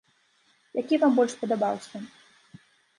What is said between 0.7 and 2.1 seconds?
Які вам больш спадабаўся?